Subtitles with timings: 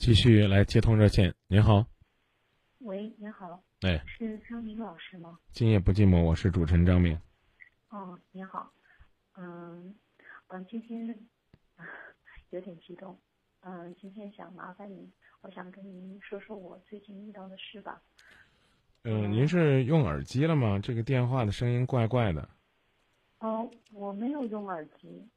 [0.00, 1.84] 继续来接通热线，您好。
[2.78, 3.62] 喂，您好。
[3.82, 5.38] 哎，是张明老师吗？
[5.52, 7.20] 今夜不寂寞，我是主持人张明。
[7.90, 8.72] 哦，您好。
[9.36, 9.94] 嗯，
[10.46, 11.06] 嗯，今天
[12.48, 13.20] 有点激动。
[13.60, 18.00] 嗯，今天想麻烦您，我想跟您说说我最近遇到的事吧。
[19.04, 20.78] 嗯，您是用耳机了吗？
[20.78, 22.48] 这个电话的声音怪怪的。
[23.40, 25.28] 哦，我没有用耳机。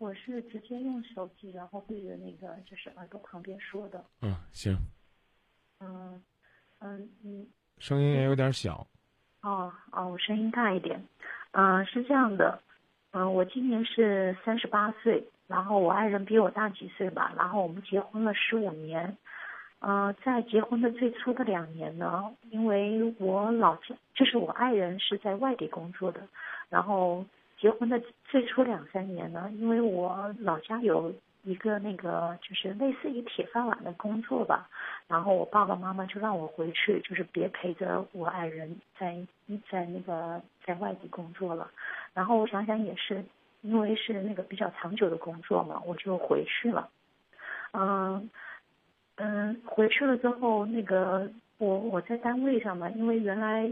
[0.00, 4.02] 我是直接用手机，然后对着那个就是耳朵旁边说的。
[4.22, 4.74] 嗯，行。
[5.78, 6.22] 嗯，
[6.78, 7.46] 嗯嗯。
[7.76, 8.86] 声音也有点小。
[9.42, 11.04] 哦哦，我声音大一点。
[11.52, 12.58] 嗯，是这样的。
[13.10, 19.14] 嗯，我今年是三十八岁，然后我爱人比我大几岁吧，然后我们结婚了十五年。
[19.80, 26.26] 嗯，在结婚的最初的两年呢，因为我老家就是我爱人是在外地工作的，
[26.70, 27.22] 然后。
[27.60, 34.68] 结婚的最初两三年呢，因为我老家有一个那个就是类似于铁饭碗的工作吧，
[35.06, 39.16] 然后我爸爸妈妈就让我回去，就是别陪着我爱人在
[39.70, 41.70] 在那个在外地工作了。
[42.14, 43.22] 然后我想想也是，
[43.60, 46.88] 因为是那个比较长久的工作嘛，我就回去了。
[47.72, 48.30] 嗯
[49.16, 53.70] 嗯，回去了之后，那个我我在单位上嘛，因为原来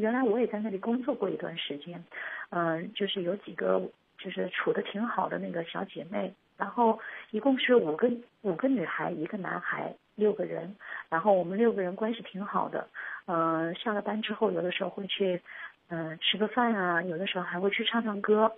[0.00, 2.02] 原来我也在那里工作过一段时间。
[2.50, 3.80] 嗯，就是有几个
[4.18, 6.98] 就是处的挺好的那个小姐妹，然后
[7.30, 8.10] 一共是五个
[8.42, 10.74] 五个女孩，一个男孩，六个人，
[11.08, 12.88] 然后我们六个人关系挺好的。
[13.26, 15.40] 嗯，下了班之后，有的时候会去
[15.88, 18.52] 嗯吃个饭啊，有的时候还会去唱唱歌。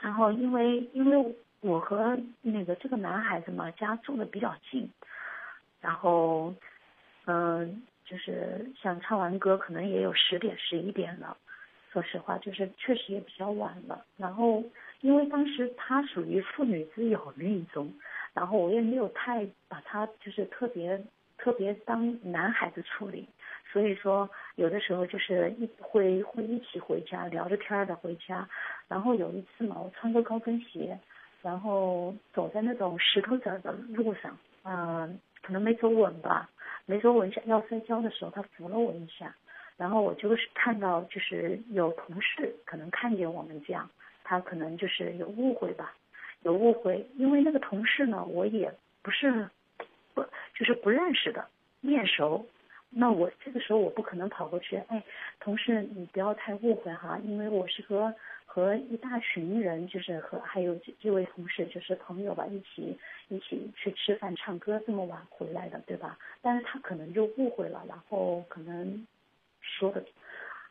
[0.00, 4.90] 然后因为因为我和那个这个男孩子嘛家住的比较近，
[5.80, 6.54] 然后
[7.26, 11.36] 嗯就是像唱完歌，可能也有十点十一点了。
[11.92, 14.04] 说实话，就是确实也比较晚了。
[14.16, 14.62] 然后，
[15.00, 17.92] 因为当时他属于妇女之友那一种，
[18.32, 21.00] 然后我也没有太把他就是特别
[21.38, 23.28] 特别当男孩子处理，
[23.72, 28.48] 所以说有的时候就是一会会一起回家聊着天的回家。
[28.88, 30.98] 然后有一次嘛，我穿个高跟鞋，
[31.42, 36.50] 然后走在那种石头子的路上，嗯，可能没走稳吧，
[36.86, 39.34] 没说，我一下要摔跤的时候，他扶了我一下。
[39.76, 43.90] 然后我就是看到，就是有同事可能看见我们这样，
[44.22, 45.92] 他可能就是有误会吧，
[46.42, 49.48] 有误会，因为那个同事呢，我也不是
[50.14, 50.22] 不
[50.56, 51.48] 就是不认识的，
[51.80, 52.46] 面熟，
[52.94, 55.02] 那我这个时候我不可能跑过去，哎，
[55.40, 58.14] 同事你不要太误会哈，因为我是和
[58.46, 66.18] 和一大群人，就是和还有这这位同事就是朋友吧，一起一起去吃饭唱歌这么晚回来的，对吧？
[66.40, 69.06] 但是他可能就误会了，然后可能。
[69.66, 70.04] 说的，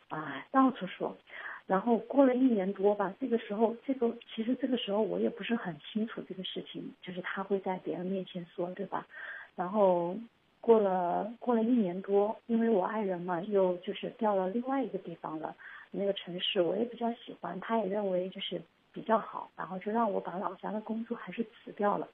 [0.10, 1.18] 啊，到处说，
[1.66, 9.08] 然后过了一年多吧，这个时候，这个其实这个时候我也不是很清楚这个事情，就是他会在别人面前说，对吧？
[9.56, 10.16] 然后
[10.64, 15.54] 过了过了一年多，因为我爱人嘛，又就是调到另外一个地方了，
[15.92, 18.62] 那个城市我也比较喜欢，他也认为就是
[18.94, 22.08] 比较好，然后就让我把老家的工作还是辞掉了，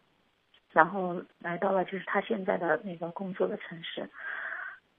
[0.72, 4.10] 然后来到了就是他现在的那个工作的城市。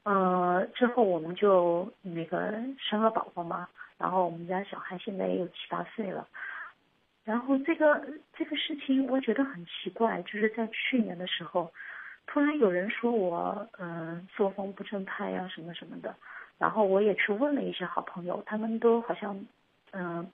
[0.04, 3.68] 呃，之后我们就那个生了宝宝嘛，
[3.98, 6.28] 然后我们家小孩现在也有七八岁了，
[7.24, 11.72] 然后这个这个事情我觉得很奇怪，就是在去年的时候，
[12.32, 16.14] 突然有人说我嗯作风不正派呀什么什么的，
[16.58, 19.44] 然后我也去问了一些好朋友，他们都好像
[19.90, 20.30] 嗯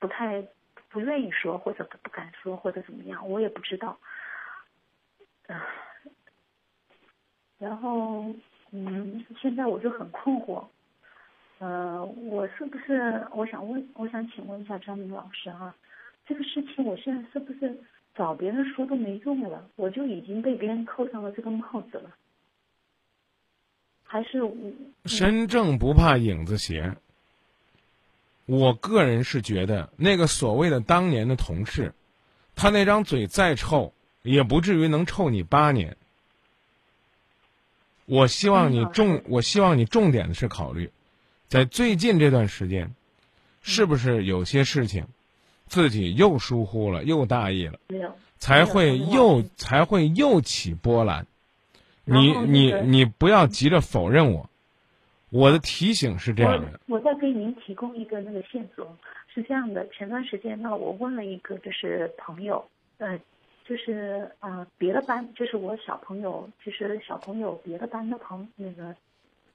[0.00, 0.42] 不太
[0.88, 3.96] 不愿意说或者不敢说或者怎么样，我也不知道，
[5.46, 5.64] 啊，
[7.58, 8.26] 然后。
[8.72, 10.66] 嗯，现在我就很困惑，
[11.60, 15.72] 呃，我是不是我想问，我想请问一下张明老师哈，
[16.26, 17.80] 这个事情我现在是不是
[18.16, 22.10] 找别人说都没用了，我就已经被别人扣上了这个帽子了，
[24.04, 24.56] 还是我？
[25.04, 26.96] 身正不怕影子斜。
[28.46, 31.92] 我个人是觉得，那个所谓的当年的同事，
[32.54, 35.96] 他那张嘴再臭，也不至于能臭你八年。
[38.04, 40.92] 我希望你重，我希望你重点的是考虑，
[41.48, 42.94] 在最近这段时间，
[43.62, 45.08] 是不是有些事情，
[45.66, 47.78] 自己又疏忽了，又大意了，
[48.38, 51.26] 才会又才会又起波澜。
[52.04, 54.48] 你你你不要急着否认我，
[55.30, 56.80] 我的提醒是这样的。
[56.86, 58.96] 我再给您提供一个那个线索，
[59.34, 62.68] 是这样的，前段时间呢，我问了一个就是朋友，
[62.98, 63.20] 嗯。
[63.68, 68.94] 就是啊，别的班就是我小朋友，就是小朋友别的班的朋那个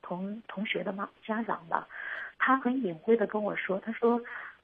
[0.01, 1.87] 同同学的妈家长吧，
[2.37, 4.21] 他很隐晦的跟我说，他说，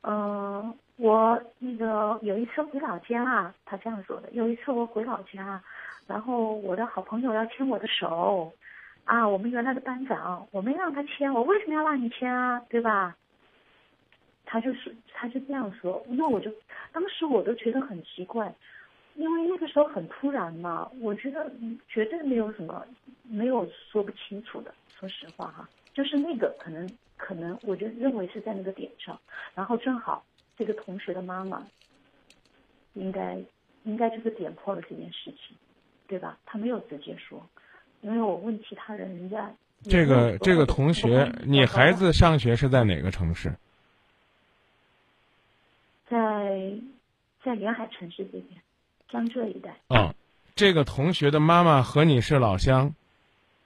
[0.10, 4.30] 嗯，我那个有一次回老家，他这样说的。
[4.32, 5.62] 有一次我回老家，
[6.08, 8.54] 然后我的好朋友要牵我的手，
[9.04, 12.58] 啊，我们原来的班长，我没让他牵，我为什么要让你牵啊？
[12.70, 13.18] 对吧？
[14.46, 16.50] 他就是，他就这样说，那我就
[16.94, 18.56] 当时我都觉得很奇怪，
[19.16, 21.52] 因为那个时候很突然嘛，我觉得
[21.90, 22.82] 绝对没有什么
[23.24, 29.20] 没有说不清楚的，说实话哈，就是那个可能可能我就认为是在那个点上，
[29.54, 30.24] 然后正好
[30.58, 31.68] 这个同学的妈妈
[32.94, 33.38] 应该
[33.84, 35.58] 应该就是点破了这件事情，
[36.08, 36.38] 对吧？
[36.46, 37.46] 他没有直接说，
[38.02, 39.52] 因为我问其他人，人家
[39.84, 43.54] 这个这个同学，你孩子上学是在哪个城市？
[46.10, 46.74] 在
[47.44, 48.62] 在沿海城市这边，
[49.10, 49.76] 江浙一带。
[49.88, 50.14] 啊，
[50.56, 52.96] 这个同学的妈妈和你是老乡？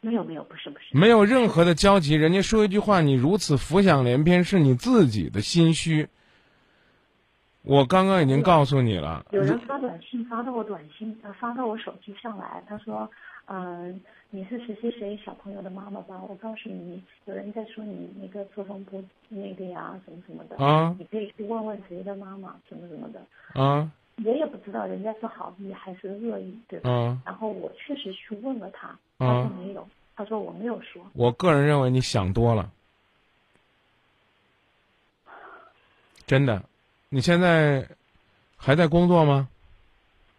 [0.01, 0.85] 没有没有，不是不是。
[0.97, 2.15] 没有任何的交集。
[2.15, 6.07] 人家说一句话，你如此浮想联翩，是你自己的心虚。
[7.63, 9.25] 我刚刚已经告诉你了。
[9.31, 13.09] 有人发短信发到我短信，发到我手机上来，他说
[13.45, 14.01] ：“嗯。”
[14.33, 16.17] 你是谁谁谁小朋友的妈妈吧？
[16.29, 20.55] 我告诉你，有人在说你那个作风不那个呀，什么什么的。
[20.55, 20.95] 啊。
[20.97, 23.21] 你可以去问问谁的妈妈，什么什么的。
[23.61, 23.91] 啊。
[24.23, 26.89] 我也不知道人家是好意还是恶意，对吧？
[26.89, 27.21] 嗯。
[27.25, 31.05] 然后我确实去问了他，他说没有，他说我没有说。
[31.13, 32.71] 我个人认为你想多了。
[36.25, 36.63] 真的，
[37.09, 37.87] 你现在
[38.57, 39.47] 还在工作吗？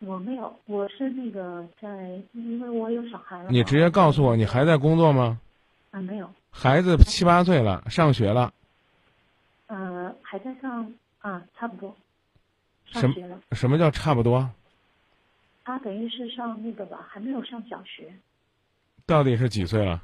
[0.01, 3.51] 我没有，我是那个在，因为我有小孩了。
[3.51, 5.39] 你直接告诉我，你还在工作吗？
[5.93, 6.29] 啊，没有。
[6.51, 8.53] 孩子七八岁了，上学了。
[9.69, 11.95] 呃，还在上啊，差不多。
[12.87, 13.39] 上学了。
[13.53, 14.51] 什么叫差不多？
[15.65, 18.13] 他等于是上那个吧，还没有上小学。
[19.07, 20.03] 到底是几岁了？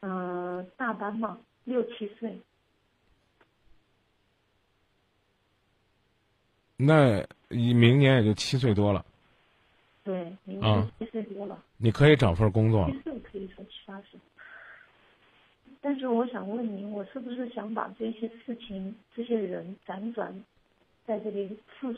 [0.00, 2.38] 嗯，大班嘛，六七岁。
[6.76, 9.04] 那明年也就七岁多了。
[10.02, 11.62] 对，明年七岁多了。
[11.78, 12.92] 你可以找份工作了。
[12.92, 14.20] 七岁可以说七八岁。
[15.80, 20.44] 但是我想问您，我是不是想把这些事情、这些人辗转
[21.06, 21.94] 在这里诉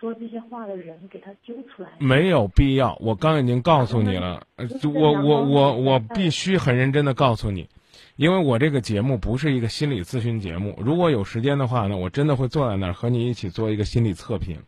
[0.00, 1.90] 说这些话的人给他揪出来？
[1.98, 4.46] 没有必要，我刚已经告诉你了。
[4.94, 7.68] 我我我我必须很认真的告诉你。
[8.16, 14.62] 因为我这个节目不是一个心理咨询节目，如果有时间的话呢，我真的会坐在那儿和你一起做一个心理测评。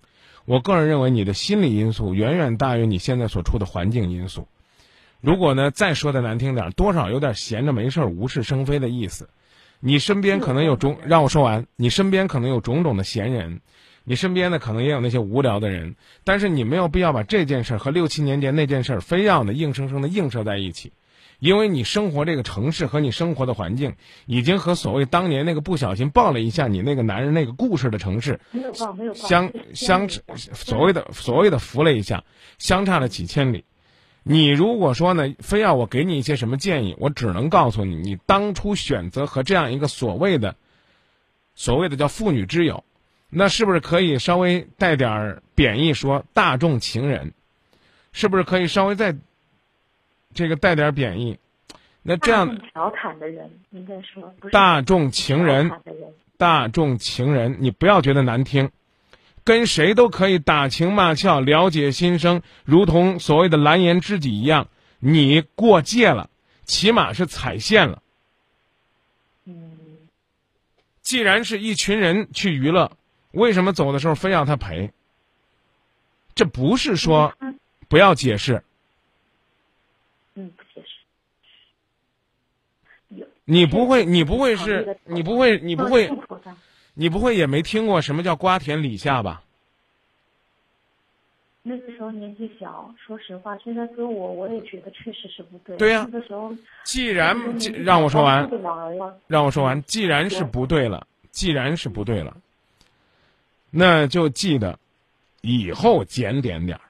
[0.44, 4.48] 我个人认为你的心理因素远远大于你现在所处的环境因素。
[5.22, 9.30] 如果呢再说的难听点，多少有点闲着没事儿、无事生非的意思。
[9.80, 13.60] 你身边可能有种，让我说完，你身边可能有种种的闲人，
[14.04, 20.92] 你身边呢可能也有那些无聊的人，但是你没有必要把这件事儿和六七年前那件事儿非要呢硬生生的映射在一起。
[21.38, 23.96] 因为你生活这个城市和你生活的环境，
[24.26, 28.38] 已经和所谓当年那个不小心抱了一下你那个男人那个故事的城市，
[29.12, 32.22] 相相所谓的所谓的扶了一下，
[32.58, 33.64] 相差了几千里。
[34.22, 40.54] 你如果说呢，非要我给你一些什么建议，我只能告诉你，你当初选择和这样一个所谓的
[41.56, 42.84] 所谓的叫妇女之友，
[43.34, 47.32] 那是不是可以稍微带点儿贬义说大众情人？
[48.12, 49.16] 是不是可以稍微再？
[50.34, 51.38] 这个带点贬义，
[52.02, 55.70] 那这样调侃的人应该说大众情人，
[56.38, 58.70] 大众情人，你不要觉得难听，
[59.44, 64.68] 跟谁都可以打情骂俏，了解心声，如同所谓的蓝颜知己一样。
[65.00, 66.30] 你过界了，
[66.64, 68.02] 起码是踩线了。
[69.44, 69.76] 嗯，
[71.02, 72.92] 既然是一群人去娱乐，
[73.32, 74.90] 为什么走的时候非要他陪？
[76.34, 77.34] 这不是说
[77.88, 78.62] 不要解释。
[80.34, 81.04] 嗯，不解释。
[83.08, 86.10] 有你不会，你不会是，你不会，你不会，
[86.94, 89.42] 你不会也没听过什么叫瓜田李下吧？
[91.64, 95.76] 那个时候年纪小，说实话，现在跟我，我也觉得确实是不对。
[95.76, 96.08] 对呀。
[96.10, 97.36] 那个时候，既然
[97.84, 98.50] 让我说完，
[99.28, 102.36] 让我说完，既然是不对了，既然是不对了，
[103.74, 104.78] 那就记得
[105.40, 106.82] 以后检点点儿。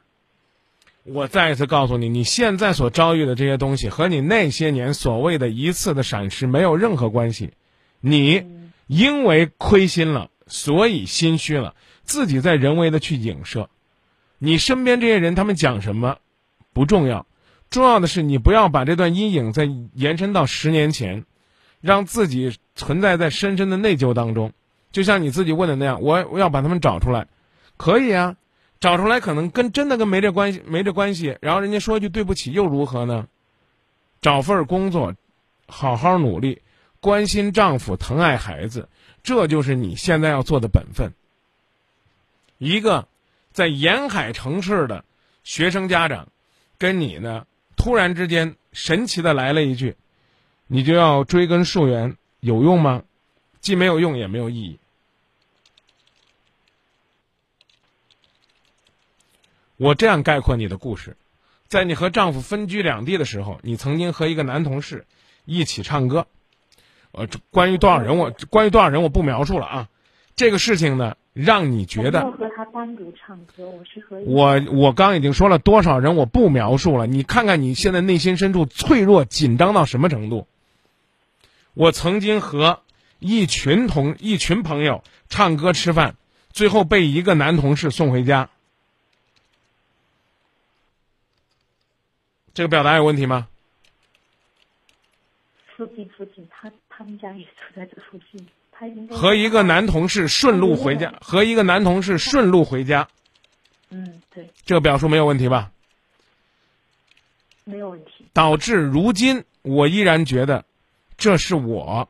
[1.05, 7.53] 我再一次告诉你，你现在所遭遇的这些东西和你那些年所谓的一次的闪失没有任何关系。
[8.01, 8.45] 你
[8.89, 13.71] 因为亏心了，所以心虚了，自己在人为的去影射。
[14.39, 16.19] 你身边这些人他们讲什么
[16.73, 17.27] 不重要，
[17.71, 21.25] 重要的是你不要把这段阴影再延伸到十年前，
[21.81, 24.53] 让自己存在在深深的内疚当中。
[24.93, 27.27] 就像你自己问的那样，我我要把他们找出来，
[27.77, 28.37] 可以啊。
[28.79, 33.29] 找出来可能跟真的跟没这关系没这关系，然后人家说句对不起又如何呢？
[34.21, 35.15] 找份工作，
[35.69, 36.63] 好好努力，
[36.99, 38.89] 关心丈夫、疼爱孩子，
[39.23, 41.13] 这就是你现在要做的本分。
[42.59, 43.07] 一个
[43.53, 45.05] 在沿海城市的
[45.45, 46.27] 学生家长，
[46.77, 47.47] 跟你呢
[47.77, 49.97] 突然之间神奇的来了一句，
[50.67, 53.05] 你就要追根溯源，有用吗？
[53.61, 54.81] 既没有用，也没有意义。
[59.83, 61.17] 我这样概括你的故事：
[61.67, 65.07] 在你和丈夫分居两地的时候，你曾经和一个男同事
[65.45, 66.29] 一起唱歌。
[67.11, 69.89] 呃，关于多少人，我关于多少人我不描述了啊。
[70.37, 77.09] 这个事情呢，让你觉得和他单独唱歌，我是和我我刚已经说了多少人，我不描述了。
[77.09, 80.47] 你看看你现在内心深处脆弱、紧张到什么程度？
[81.75, 82.83] 我曾经和
[83.19, 86.15] 一群同一群朋友唱歌吃饭，
[86.53, 88.49] 最后被一个男同事送回家。
[92.55, 93.49] 这个表达有问题吗？
[95.77, 103.09] 附近附近，他他们家也住在这附近，他应该和一个男同事顺路回家，和一个男同事顺路回家。
[103.89, 105.73] 嗯，对，这个表述没有问题吧？
[107.65, 108.27] 没有问题。
[108.33, 110.65] 导致如今我依然觉得，
[111.17, 112.09] 这是我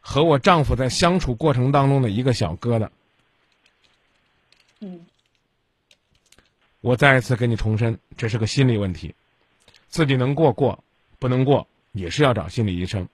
[0.00, 2.88] 和我丈夫在相处过程当中的一个小疙瘩。
[4.80, 5.06] 嗯。
[6.80, 9.14] 我再一次给你重申，这是个心理问题，
[9.88, 10.84] 自己能过过，
[11.18, 13.08] 不能过也是要找心理医生。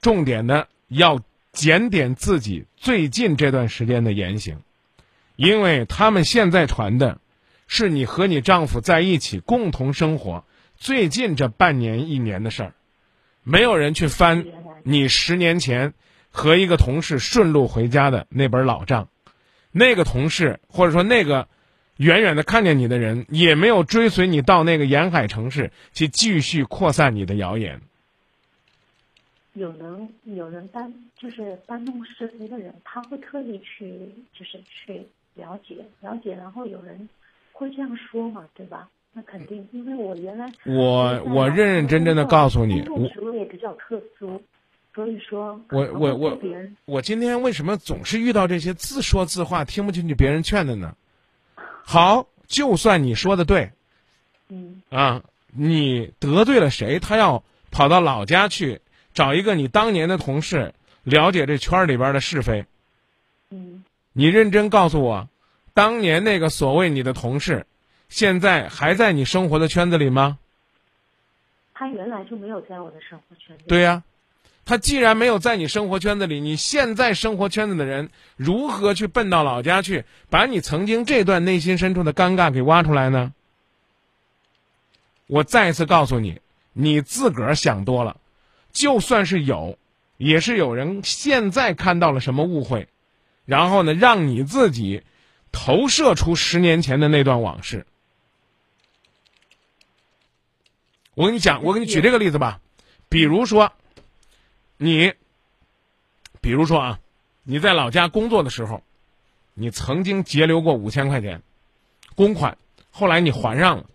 [0.00, 1.20] 重点的要
[1.52, 4.60] 检点自己最近这段时间的言行，
[5.36, 7.18] 因为他们现在传的，
[7.66, 10.44] 是你和你丈夫在一起共同生活
[10.76, 12.74] 最近这半年一年的事儿，
[13.42, 14.46] 没有人去翻
[14.82, 15.94] 你十年前
[16.30, 19.08] 和一个同事顺路回家的那本老账，
[19.72, 21.48] 那个同事或者说那个。
[21.98, 27.80] 远远的看见你的人，也没有追随你到那个沿海城市去继续扩散你的谣言。
[29.54, 37.08] 有人有人搬就是搬弄是非的人，他会特意去就是去了解了解，然后有人
[37.52, 38.88] 会这样说嘛，对吧？
[39.14, 44.38] 那肯定，因为我原来我我认认真真的告诉你，我职位比较特殊，
[44.94, 46.38] 所以说我我我
[46.84, 50.94] 我今天为什么总是遇到这些自说自话、听不进去别人劝的呢？
[51.88, 53.70] 好，就算你说的对，
[54.48, 56.98] 嗯啊，你得罪了谁？
[56.98, 58.80] 他要跑到老家去
[59.14, 60.74] 找一个你当年的同事，
[61.04, 62.64] 了解这圈里边的是非。
[63.50, 65.28] 嗯，你认真告诉我，
[65.74, 67.64] 当年那个所谓你的同事，
[68.08, 70.38] 现在还在你生活的圈子里吗？
[71.72, 73.64] 他原来就没有在我的生活圈子。
[73.68, 74.02] 对呀。
[74.66, 83.32] 他既然没有在你生活圈子里，你现在生活圈子的人如何去奔到老家去，把你曾经这段内心深处的尴尬给挖出来呢？
[85.28, 86.40] 我再次告诉你，
[86.72, 88.16] 你自个儿想多了。
[88.72, 89.78] 就算是有，
[90.16, 92.88] 也是有人现在看到了什么误会，
[93.44, 95.04] 然后呢，让你自己
[95.52, 97.86] 投射出十年前的那段往事。
[101.14, 102.60] 我跟你讲，我给你举这个例子吧，
[103.08, 103.72] 比如说。
[104.78, 105.14] 你，
[106.40, 107.00] 比如说啊，
[107.44, 108.82] 你在老家工作的时候，
[109.54, 111.42] 你曾经截留过五千块钱
[112.14, 112.58] 公款，
[112.90, 113.86] 后来你还上了。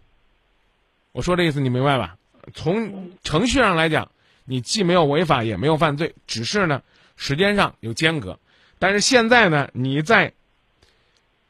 [1.12, 2.18] 我说这意思你明白吧？
[2.54, 4.12] 从程序上来讲，
[4.46, 6.82] 你既没有违法，也没有犯罪，只是呢
[7.16, 8.40] 时间上有间隔。
[8.80, 10.34] 但是现在呢，你在，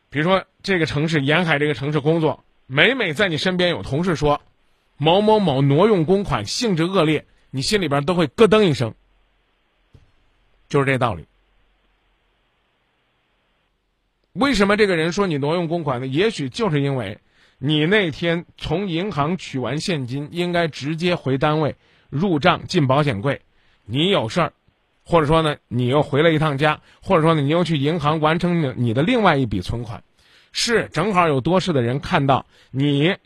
[0.10, 4.42] 比如说这个城市沿海这个城市工作，每每在你身边有同事说
[4.98, 8.94] 某某某挪用公款，性质恶劣，你心里边都会咯噔一声。
[10.72, 11.26] 就是这道理。
[14.32, 16.08] 为什么这个人说你挪用公款呢？
[16.08, 17.20] 也许就是因为，
[17.58, 21.76] 你那天从银行取完现金，应该直接回单位
[22.10, 23.42] 入账进保险柜。
[23.84, 24.54] 你有事儿，
[25.04, 30.02] 或者说呢，你又回了一趟家，或者说呢，你又去银行完成你你的另外一笔存款，
[30.54, 33.18] 是正好有多事的人看到你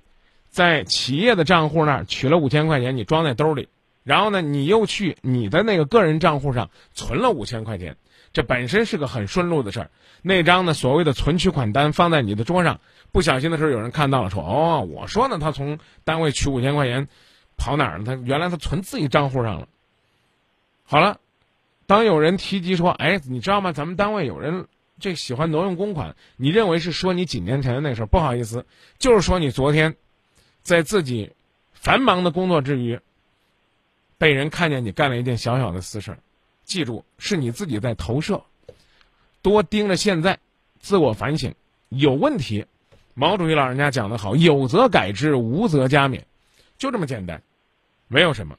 [0.49, 3.69] 在企业的账户那儿取了五千块钱，你装在兜里。
[4.05, 7.97] 然后呢，你又去你的那个个人账户上存了五千块钱，
[8.33, 9.91] 这本身是个很顺路的事儿。
[10.21, 12.79] 那张呢所谓的存取款单放在你的桌上，
[13.11, 17.07] 不小心的时候有人看到了，说：“哦，我说呢，他从单位取五千块钱，
[17.57, 18.03] 跑哪儿了？
[18.05, 19.67] 他原来他存自己账户上了。”
[20.85, 21.19] 好了，
[21.87, 23.71] 当有人提及说：“哎，你知道吗？
[23.71, 24.67] 咱们单位有人
[24.99, 28.05] 这喜欢挪用公款。”你认为是说你几年前的那事儿？
[28.05, 28.67] 不好意思，
[28.99, 29.95] 就是说你昨天
[30.61, 31.33] 在自己
[31.73, 32.99] 繁忙的工作之余。
[34.25, 36.17] 被人看见你干了一件小小的私事儿，
[36.63, 38.43] 记住是你自己在投射，
[39.43, 40.39] 多盯着现在，
[40.79, 41.53] 自我反省，
[41.89, 42.65] 有问题。
[43.13, 46.23] 毛主席老人家讲的好，有则改之，无则加勉，
[46.75, 47.39] 就这么简单，
[48.07, 48.57] 没有什么。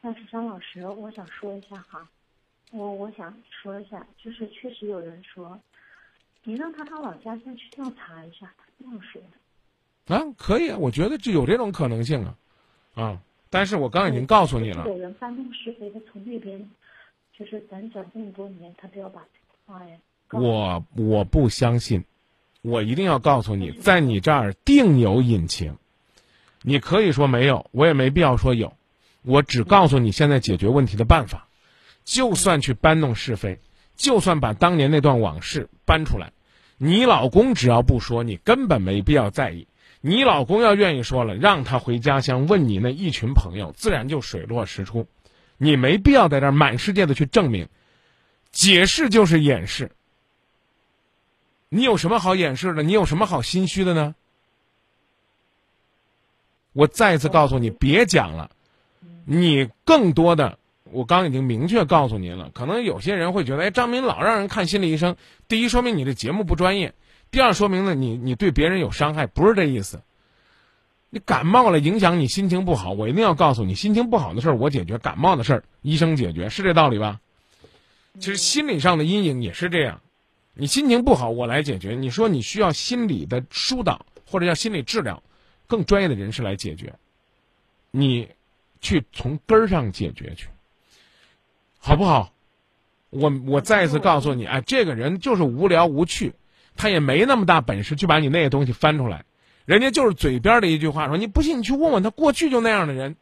[0.00, 2.08] 但是张老师，我想说一下哈，
[2.70, 5.60] 我我想说一下，就是确实有人说，
[6.42, 9.20] 你让他到老家再去调查一下，他这样说。
[10.06, 12.34] 啊，可以啊，我觉得就有这种可能性啊，
[12.94, 13.20] 啊，
[13.56, 14.84] 但是我刚已经告诉你了。
[14.86, 16.68] 有人搬弄是非的从那边，
[17.38, 19.96] 就是辗转这么多年，他都要把这个话呀。
[20.30, 22.04] 我我不相信，
[22.60, 25.78] 我一定要告诉你，在你这儿定有隐情。
[26.60, 28.74] 你可以说没有，我也没必要说有。
[29.22, 31.48] 我只告诉你现在解决问题的办法。
[32.04, 33.58] 就算去搬弄是非，
[33.96, 36.32] 就算把当年那段往事搬出来，
[36.76, 39.66] 你老公只要不说，你根本没必要在意。
[40.08, 45.08] 你老公要愿意说了，让他回家乡问你那一群朋友，自然就水落石出。
[45.56, 47.68] 你没必要在这儿满世界的去证明，
[48.52, 49.90] 解释就是掩饰。
[51.68, 52.84] 你有什么好掩饰的？
[52.84, 54.14] 你有什么好心虚的呢？
[56.72, 58.52] 我再一次告诉你，别讲了。
[59.24, 62.48] 你更多的，我刚已经明确告诉您了。
[62.54, 65.16] 可能有些人会觉得，哎，张明老让人看心理医生，
[65.48, 66.94] 第一说明你的节目不专业，
[67.36, 70.00] 第二说明呢，你你对别人有伤害，不是这意思。
[71.10, 77.20] 你感冒了，影响你心情不好，我一定要告诉你，心情不好的事儿我解决，感冒的事儿医生解决，是这道理吧？
[78.20, 80.00] 其实心理上的阴影也是这样。
[80.54, 81.94] 你心情不好，我来解决。
[81.94, 85.22] 你说你需要心理的疏导或者叫心理治疗，
[85.66, 86.94] 更专业的人士来解决。
[87.90, 88.30] 你
[88.80, 90.48] 去从根儿上解决去，
[91.76, 92.32] 好不好？
[93.10, 96.32] 我我再一次告诉你，哎，这个人就是无聊无趣，
[96.76, 99.24] 他也没那么大本事去把你那些东西翻出来。
[99.64, 103.16] 人家就是嘴边的一句话说，你不信你去问问他，过去就那样的人。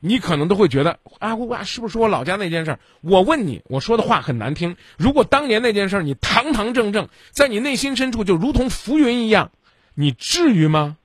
[0.00, 2.78] 你可能都会觉得啊，我是不是我老家那件事儿？
[3.00, 4.76] 我问你，我说的话很难听。
[4.96, 9.50] 如果当年那件事儿你堂堂正正，在你内心深处就如同浮云一样，
[9.94, 10.96] 你至于吗？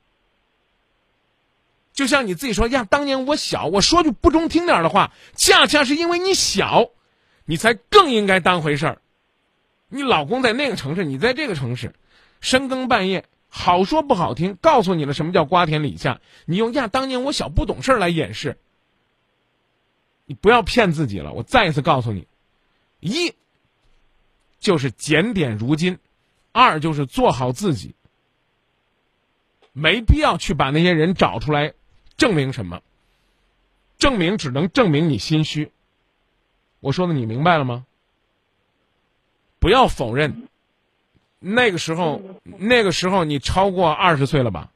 [1.91, 6.89] 就像你自己说呀，当年我小，我说句不中听点的话，恰恰是因为你小，
[7.45, 9.01] 你才更应该当回事儿。
[9.93, 11.93] 你老公在那个城市，你在这个城市，
[12.41, 18.57] 深更半夜，好说不好听，告诉你了什么叫瓜田李下，你用呀当年我小不懂事儿来掩饰。
[20.25, 22.27] 你不要骗自己了，我再一次告诉你：
[23.01, 23.35] 一
[24.59, 25.99] 就是检点如今，
[26.51, 27.93] 二就是做好自己。
[29.73, 31.73] 没必要去把那些人找出来
[32.17, 32.81] 证明什么，
[33.99, 35.71] 证明只能证明你心虚。
[36.79, 37.85] 我说的你明白了吗？
[39.63, 40.49] 不要否认，
[41.39, 42.21] 那个时候，
[42.57, 44.71] 那个时候你超过二十岁了吧？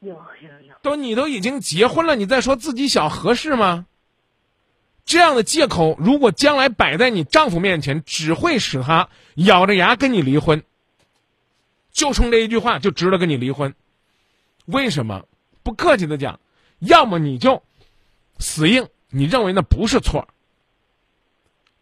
[0.00, 0.74] 有有有。
[0.80, 3.84] 都你都已经结婚了，你再说自己小合适吗？
[5.04, 10.62] 这样的借口，如果将来摆在你丈夫面前，只会使他咬着牙跟你离婚。
[11.92, 13.74] 就冲这一句话，就值得跟你离婚。
[14.64, 15.26] 为什么？
[15.62, 16.40] 不客气的讲，
[16.78, 17.62] 要么你就
[18.38, 20.28] 死硬，你认为那不是错，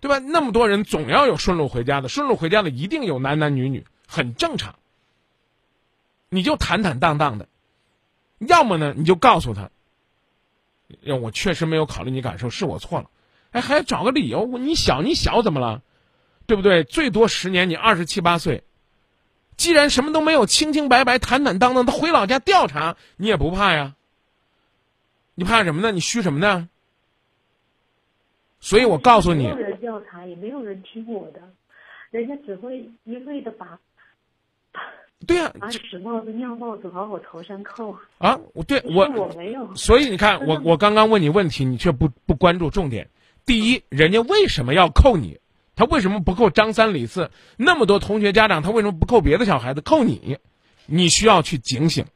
[0.05, 0.19] 对吧？
[0.19, 4.75] 那么多人总要有顺路回家的，顺路回家的一定有男男女女，很正常。
[6.29, 7.49] 你就坦坦荡荡的，
[8.39, 9.71] 要么呢，你就告诉他，
[11.01, 13.09] 让我确实没有考虑你感受，是我错了。
[13.53, 14.45] 哎，还要找个理由？
[14.59, 15.81] 你小，你小怎么了？
[16.45, 16.85] 对不对？
[16.85, 18.63] 最多十年，你二十七八岁。
[19.57, 23.95] 既然什么都没有，清清白白、坦坦荡荡，他回老家调查，你也不怕呀？
[25.35, 25.93] 你怕什么呢？
[25.93, 26.69] 你虚什么呢？
[28.61, 29.47] 所以我告诉你，
[29.95, 31.41] 调查，也没有人听我的，
[32.11, 33.79] 人家只会一味的把，
[35.25, 38.39] 对呀，把屎帽子、尿帽子往我头上扣啊！
[38.55, 43.09] 我对我我没有，所以你看，我我刚刚问你问题，你却不不关注重点。
[43.47, 45.39] 第一，人家为什么要扣你？
[45.77, 47.31] 他为什么不扣张三李四？
[47.57, 49.81] 那么多同学家长，他为什么不扣别的小孩子？
[49.81, 50.39] 扣你，
[50.87, 52.07] 你需要去警醒，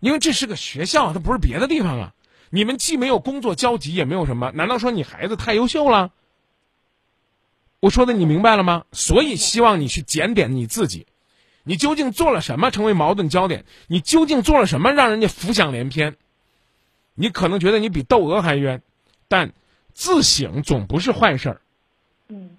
[0.00, 2.14] 因为这是个学校，它不是别的地方啊。
[2.50, 6.12] 你们既没有工作交集，也没有什么，难道说你孩子太优秀了？
[7.80, 8.84] 我说的你明白了吗？
[8.92, 11.06] 所以希望你去检点你自己，
[11.62, 13.64] 你究竟做了什么成为矛盾焦点？
[13.86, 16.16] 你究竟做了什么让人家浮想联翩？
[17.14, 18.82] 你可能觉得你比窦娥还冤，
[19.28, 19.52] 但。
[19.94, 21.60] 自省总不是坏事儿。
[22.28, 22.56] 嗯，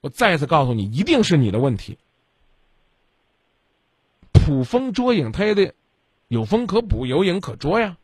[0.00, 1.98] 我再次告诉你，一定是你的问题。
[4.32, 5.74] 捕风捉影，他也得
[6.26, 7.98] 有风可捕，有影可捉呀。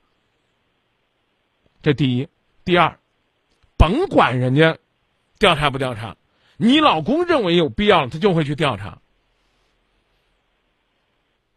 [1.81, 2.29] 这第一，
[2.67, 2.99] 第二，
[3.79, 4.77] 甭管人家
[5.38, 6.16] 调查不调查，
[6.57, 8.99] 你老公认为有必要，他就会去调查。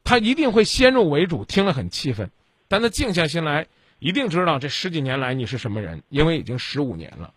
[0.04, 2.32] 他一定会先入为主，听了很气愤，
[2.68, 3.68] 但他静下心来。
[4.00, 7.34] 一定知道这十几年来你是什么人，因为已经十五年了。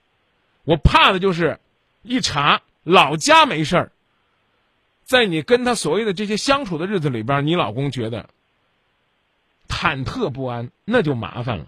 [0.65, 1.59] 我怕的就是
[2.03, 3.93] 一查老家没事儿，
[5.05, 8.29] 在你跟他所谓的这些相处的日子里边，你老公觉得
[9.69, 11.67] 忐忑不安，那就麻烦了。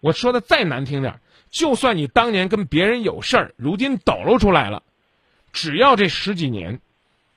[0.00, 1.20] 我说的再难听点儿
[1.54, 4.82] 就算你当年跟别人有事儿，如今抖露出来了，
[5.52, 6.80] 只要这十几年，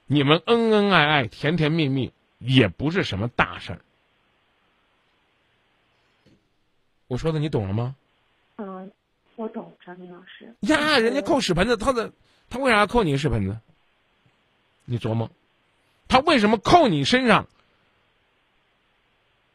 [0.07, 3.79] 你们恩恩爱爱、甜甜蜜蜜，也不是什么大事儿。
[7.05, 7.95] 我说的你懂了吗？
[8.55, 8.91] 嗯，
[9.35, 10.51] 我懂，张明老师。
[10.61, 12.11] 呀，人家扣屎盆子，他的
[12.49, 13.59] 他为啥要扣你屎盆子？
[14.85, 15.29] 你琢磨，
[16.07, 17.47] 他为什么扣你身上？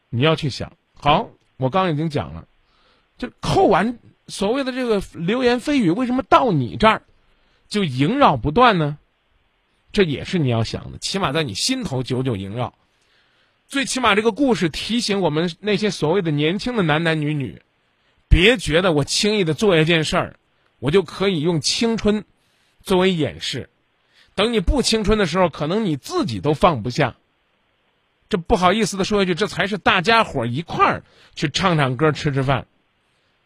[0.08, 0.72] 你要去想。
[0.94, 2.46] 好，我刚刚已经讲了，
[3.18, 7.02] 就扣完所谓的这个流言蜚语，为什么到你这儿
[7.68, 8.98] 就萦绕不断呢？
[9.92, 12.74] 这也是你要想的，起码在你心头久久萦绕。
[13.68, 17.62] 最起码这个故事提醒我们那些所谓的年轻的男男女女，
[18.28, 20.36] 别觉得我轻易的做一件事儿，
[20.78, 22.24] 我就可以用青春
[22.82, 23.70] 作为掩饰。
[24.34, 27.16] 等你不青春的时候，可能你自己都放不下。
[28.30, 31.04] 这不好意思的说一句，这才是大家伙一块儿
[31.34, 32.66] 去唱唱歌、吃吃饭。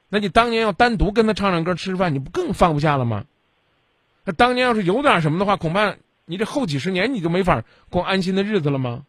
[0.08, 3.24] 那你当年要单独跟他唱唱歌、吃吃饭，你不更放不下了吗？
[4.24, 9.04] 那当年要是有点什么的话，恐怕你这后几十年你就没法过安心的日子了吗？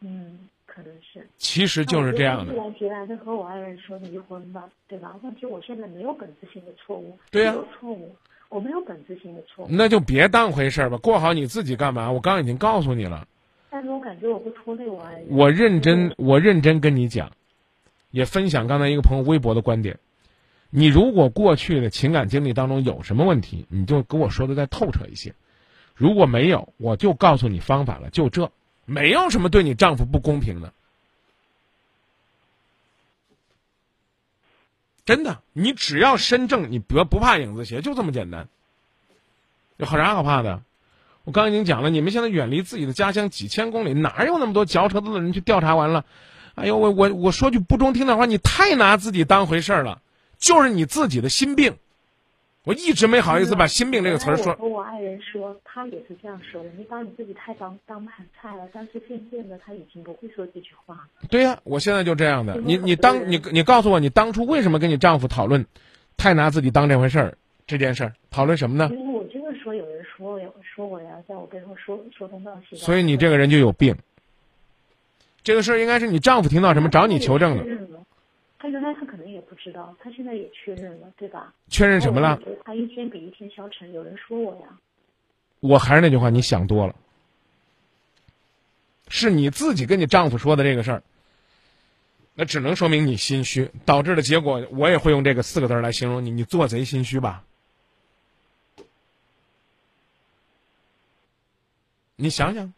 [0.00, 0.38] 嗯。
[0.74, 2.54] 可能是，其实就是这样的。
[2.54, 5.14] 毅然决然的和我爱人说离婚吧，对吧？
[5.22, 8.16] 问题我现在没有本质性的错误，对呀，有错误，
[8.48, 9.68] 我没有本质性的错误。
[9.70, 12.10] 那就别当回事儿吧，过好你自己干嘛？
[12.10, 13.28] 我刚已经告诉你了。
[13.68, 15.26] 但是我感觉我不拖累我爱人。
[15.28, 17.30] 我认真，我认真跟你讲，
[18.10, 19.98] 也分享刚才一个朋友微博的观点。
[20.74, 25.34] 你如果过去的情感经历当中有什么问题，你就跟我说的再透彻一些。
[25.94, 28.50] 如果没有，我就告诉你方法了，就这。
[28.84, 30.72] 没有什么对你丈夫不公平的，
[35.04, 38.48] 真的，你只要身正，你不不怕影子斜，就这么简单。
[39.76, 40.62] 有好啥可怕的？
[41.22, 46.04] 我刚已经讲了，你们现在远离自己的家乡几千公里，哪有那么多嚼舌头的人去调查完了？
[46.56, 50.01] 哎呦，我我我说句不中听的话，你太拿自己当回事儿了，
[50.42, 51.74] 就是你自己的心病。
[52.64, 54.52] 我一直没好意思把“心病”这个词儿说。
[54.52, 56.70] 我和我爱人说，他也是这样说的。
[56.76, 61.08] 你把你自己太当当盘菜了，但是渐渐的他已经不会说这句话。
[61.28, 62.56] 对呀，我现在就这样的。
[62.60, 65.64] 你你当你你告诉我，你当初为什么跟你丈夫讨论，
[66.16, 68.12] 太拿自己当这回事儿这件事儿？
[68.30, 68.88] 讨论什么呢？
[68.92, 72.76] 因为我就是说，有人说我说我呀，在我背后说说东道西。
[72.76, 73.96] 所以你这个人就有病。
[75.42, 77.64] 这个事儿应该是你丈夫听到什么找你求证的。
[78.62, 81.52] 他原来他可能也不知道，他现在也确认了，对吧？
[81.68, 82.38] 确认什么了？
[82.64, 84.78] 他一天比一天消沉，有人说我呀。
[85.58, 86.94] 我还是那句话，你想多了。
[89.08, 91.02] 是你自己跟你丈夫说的这个事儿，
[92.34, 97.44] 那只能说明你心虚，导致的结果，我也会用这个四个字来形容你：你做贼心虚吧。
[102.14, 102.72] 你想想，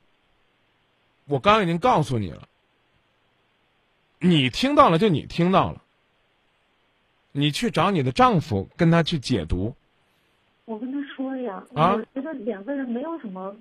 [1.27, 2.49] 我刚已经告诉你了。
[4.25, 5.83] 你听到了，就你听到了。
[7.33, 9.75] 你去找你的丈夫，跟他去解读。
[10.65, 13.55] 我跟他说呀，我觉得两个人没有什么，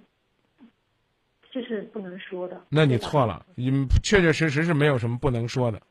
[1.51, 2.61] 就是不能说的。
[2.69, 5.81] 那你错了，你确确实实是没有什么不能说的。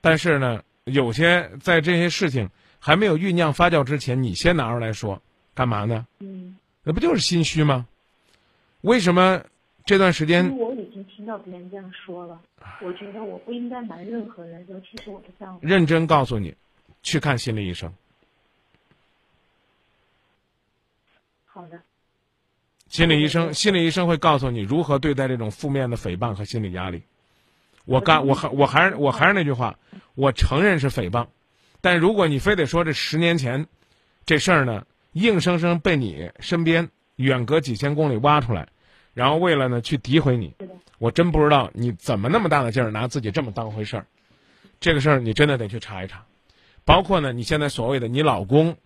[0.00, 5.22] 但是呢，有些在这些事情还没有酝酿发酵之前，你先拿出来说，
[5.54, 6.06] 干嘛呢？
[6.18, 6.56] 嗯。
[6.82, 7.86] 那不就是心虚吗？
[8.80, 9.42] 为什么
[9.86, 10.48] 这段时间？
[10.48, 10.58] 听
[11.32, 12.38] 到别人这样说了，
[12.82, 15.66] 我觉得我不应该瞒任何人，尤其是我的丈夫。
[15.66, 16.54] 认真告诉你，
[17.02, 17.90] 去看心理医生。
[21.46, 21.80] 好的。
[22.88, 27.02] 心理医生，心理医生会告诉你如何对待这种负面的诽谤和心理压力。
[27.86, 29.78] 我刚，我还，我还是，我还是那句话，
[30.14, 31.28] 我承认是诽谤，
[31.80, 33.66] 但如果你非得说这十年前
[34.26, 38.68] 这事儿呢，硬生生被你身边远隔几千公里挖出来。
[39.14, 40.54] 然后为了呢去诋毁你，
[40.98, 44.06] 我真不知道你怎么那么大的劲儿拿自己这么当回事儿，
[44.80, 46.24] 这个事儿你真的得去查一查。
[46.84, 48.76] 包括呢，你现在所谓的你老公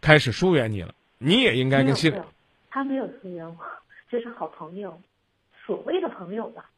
[0.00, 2.12] 开始疏远你了，你也应该跟心。
[2.68, 3.56] 他没有疏远我，
[4.10, 5.00] 这是好朋友，
[5.64, 6.68] 所谓的朋友吧，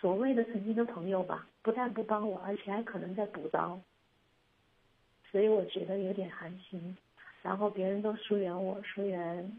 [0.00, 3.80] 所谓的曾经的朋友吧，不但不帮我，而且还可能在补刀，
[5.30, 6.96] 所以我觉得有点寒心。
[7.42, 9.56] 然后别人都疏远我，疏远。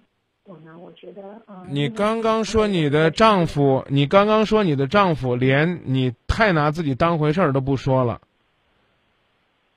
[0.49, 0.75] 我呢？
[0.79, 1.67] 我觉得，嗯。
[1.69, 8.19] 你刚刚说你的丈夫，你刚刚说你的丈夫连你太拿自己当回事儿都不说了。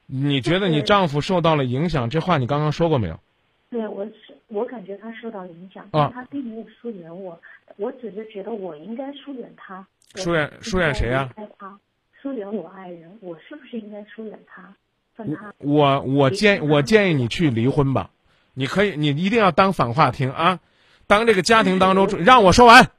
[0.07, 2.09] 你觉得你丈夫受到了影响？
[2.09, 3.21] 这话你刚刚说过没有？
[3.69, 7.39] 对，我是我感觉他受到影响，但他并没有疏远我。
[7.77, 9.87] 我只是觉得我应该疏远他。
[10.15, 11.29] 疏远疏远谁呀？
[11.59, 11.79] 他
[12.21, 14.75] 疏远我爱人，我是不是应该疏远他？
[15.17, 15.55] 他。
[15.59, 18.11] 我我建我建议你去离婚吧。
[18.55, 20.61] 你可以，你一定要当反话听啊！
[21.07, 22.91] 当这个家庭当中，让我说完。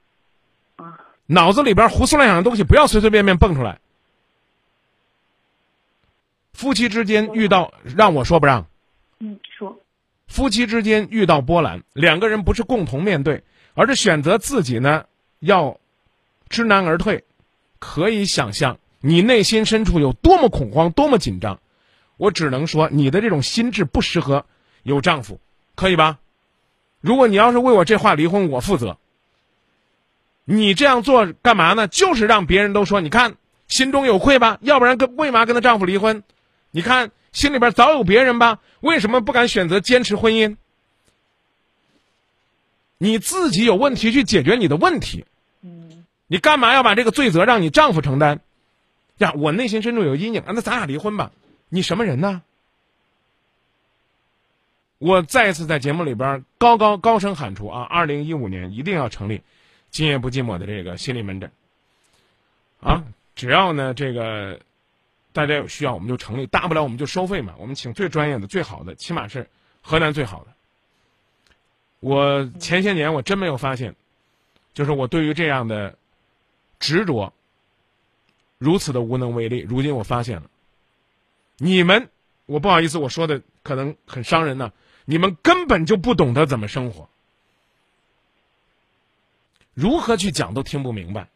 [0.75, 3.79] 啊，脑子里边胡思乱想的东西不要随随便便蹦出来。
[6.53, 8.67] 夫妻之间遇到让我说不让？
[9.19, 9.79] 嗯，说。
[10.27, 15.05] 夫妻之间遇到波澜，两个人不是共同面对，而是选择自己呢
[15.39, 15.79] 要
[16.49, 17.23] 知难而退。
[17.79, 21.59] 可以想象你内心深处有多么恐慌，多么紧张。
[22.17, 24.45] 我只能说，你的这种心智不适合
[24.83, 25.39] 有丈夫，
[25.75, 26.19] 可以吧？
[27.01, 28.97] 如果你要是为我这话离婚，我负责。
[30.45, 31.88] 你这样做干嘛呢？
[31.88, 33.36] 就是让别人都说，你看
[33.67, 34.57] 心中有愧吧？
[34.62, 36.23] 要不然跟为嘛跟她丈夫离婚？
[36.71, 38.59] 你看心里边早有别人吧？
[38.81, 40.57] 为什么不敢选择坚持婚姻？
[42.97, 45.25] 你自己有问题去解决你的问题。
[45.62, 46.05] 嗯。
[46.27, 48.39] 你干嘛要把这个罪责让你丈夫承担？
[49.17, 50.51] 呀，我内心深处有阴影啊！
[50.53, 51.31] 那咱俩离婚吧。
[51.69, 52.41] 你什么人呢？
[54.97, 57.84] 我再一次在节目里边高高高声喊出啊！
[57.84, 59.41] 二零一五年一定要成立
[59.91, 61.51] “今夜不寂寞”的这个心理门诊
[62.79, 63.03] 啊！
[63.36, 64.60] 只要呢这个
[65.34, 67.53] 大家有需要，我们就成立，大不了我们就收费嘛。
[67.58, 69.49] 我们请最专业的、最好的，起码是
[69.82, 70.53] 河南最好的。
[71.99, 73.95] 我前些年我真没有发现，
[74.73, 75.97] 就是我对于这样的
[76.79, 77.34] 执着
[78.58, 79.60] 如此的无能为力。
[79.60, 80.49] 如今我发现了，
[81.58, 82.10] 你们，
[82.45, 84.71] 我不好意思，我说的可能很伤人呢。
[85.06, 87.10] 你们根本就不懂得怎么生活，
[89.73, 91.28] 如何去讲都听不明白。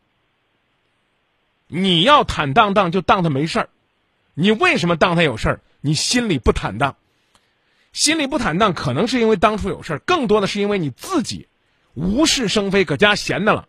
[1.67, 3.69] 你要坦荡荡就当他没事儿，
[4.33, 5.61] 你为什么当他有事儿？
[5.81, 6.95] 你心里不坦荡，
[7.91, 11.49] 心里不坦荡，可能是因为当初有事儿，更多的是因为你自己
[11.93, 13.67] 无事生非，搁家闲的了。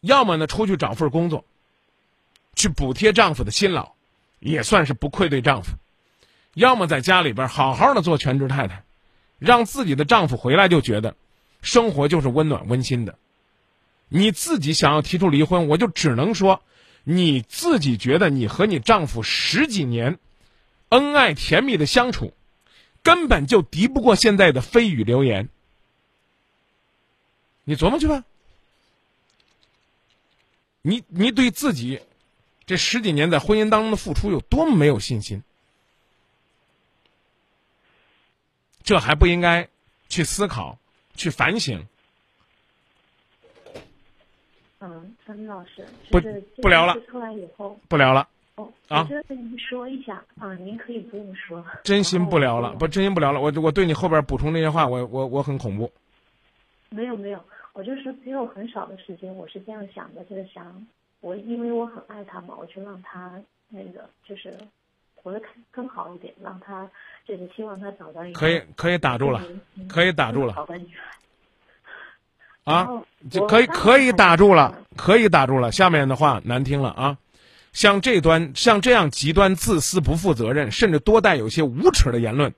[0.00, 1.46] 要么呢，出去找份工作，
[2.54, 3.95] 去补贴丈夫的辛劳，
[4.38, 5.72] 也算是不愧对丈夫。
[6.54, 8.84] 要么在家里边好好的做全职太太，
[9.38, 11.16] 让自己的丈夫回来就觉得
[11.60, 13.18] 生活就是温暖温馨的。
[14.08, 16.62] 你自己想要提出离婚，我就只能说，
[17.04, 20.18] 你自己觉得你和你丈夫十几年
[20.88, 22.32] 恩爱甜蜜的相处，
[23.02, 25.48] 根本就敌不过现在的蜚语流言。
[27.64, 28.24] 你琢磨去吧。
[30.82, 32.00] 你你对自己
[32.66, 35.42] 这十几年在婚姻当中的付出有多么没有信心？
[38.82, 39.68] 这还不应该
[40.08, 40.78] 去思考、
[41.14, 41.86] 去反省。
[44.80, 46.20] 嗯，张明老师，不
[46.60, 47.00] 不聊了。
[47.08, 48.28] 出来以后不聊了。
[48.56, 51.64] 哦，啊，我跟您说一下啊，您可以不用说。
[51.82, 53.40] 真心不聊了，不真心不聊了。
[53.40, 55.90] 我我对你后边补充那些话，我我我很恐怖。
[56.90, 60.86] 没有没有，我就是只有很少的时间，我是这样想的，就是想
[61.26, 63.32] 我因为我很爱他嘛，我就让他
[63.68, 64.56] 那个就是
[65.16, 66.88] 活得更更好一点，让他。
[67.26, 69.42] 就是希望他找到一个可以可以打住了，
[69.88, 70.54] 可以打住了。
[72.62, 72.88] 啊，
[73.28, 75.72] 就可以可以打住了，可以打住了。
[75.72, 77.18] 下面的话难听了啊，
[77.72, 82.54] 像这端像这样极端自私、不负责任，甚至多带有些无耻的言论，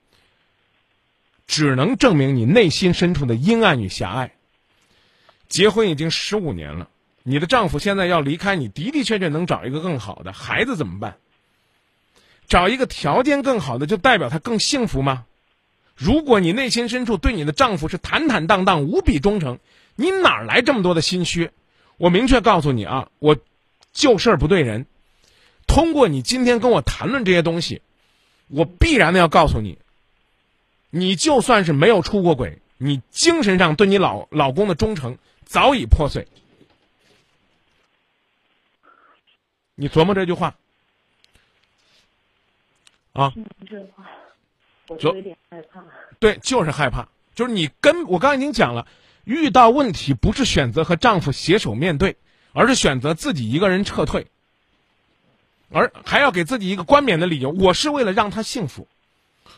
[1.46, 4.30] 只能证明你内心深处的阴暗与狭隘。
[5.48, 6.90] 结婚已经十五年了，
[7.28, 11.18] 你的丈夫现在要离开你，的的确确能找一个更好的，孩子怎么办？
[12.48, 15.26] 找一个条件更好的，就代表他更幸福吗？
[15.94, 19.58] 如果你内心深处对你的丈夫是坦坦荡荡、无比忠诚，
[19.94, 21.50] 你哪来这么多的心虚？
[21.98, 23.36] 我明确告诉你啊，我
[23.92, 24.86] 就事儿不对人。
[25.66, 27.82] 通过你今天跟我谈论这些东西，
[28.46, 29.76] 我必然的要告诉你，
[30.88, 36.26] 你就算是没有出过轨，你精神上对你老老公的忠诚早已破碎。
[39.80, 40.56] 你琢磨这句话。
[43.12, 43.32] 啊，
[43.68, 44.04] 这话
[44.88, 45.84] 我有点害怕。
[46.18, 48.88] 对，就是害怕，就是你跟我刚才已经讲了，
[49.22, 52.16] 遇到问题不是选择和丈夫携手面对，
[52.52, 54.26] 而是选择自己一个人撤退，
[55.70, 57.50] 而还要给自己一个冠冕的理由。
[57.50, 58.88] 我是为了让他幸福，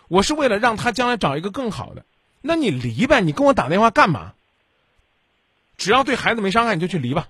[0.08, 2.04] 我是为了让他将来找一个更好的。
[2.42, 4.34] 那你离呗，你跟我打电话干嘛？
[5.78, 7.28] 只要对孩子没伤害，你就去离吧，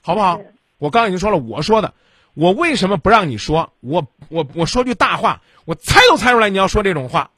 [0.00, 0.40] 好不好？
[0.80, 1.94] 我刚刚已经说了，我说的。
[2.34, 3.72] 我为什么不让你说？
[3.80, 7.32] 我我我说句大话，我猜都猜出来你要说这种话，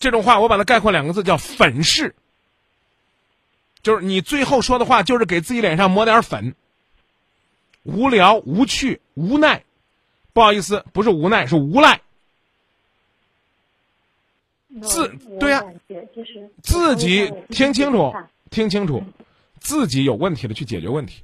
[0.00, 2.16] 这种话我把它概括两个字叫粉饰，
[3.80, 6.56] 就是你最后说的话就是给自己脸上抹点粉，
[7.84, 9.62] 无聊、无趣、无奈，
[10.32, 12.00] 不好意思，不是无奈，是无赖。
[14.82, 15.64] 自对呀，
[16.60, 18.12] 自己听清楚，
[18.50, 19.04] 听清楚，
[19.60, 21.22] 自己有问题的去解决问题。